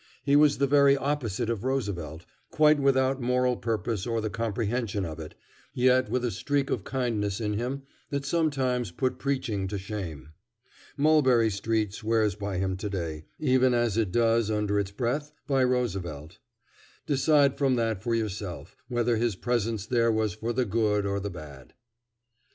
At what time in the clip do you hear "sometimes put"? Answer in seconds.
8.25-9.19